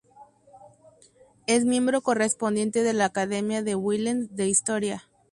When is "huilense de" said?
3.75-4.47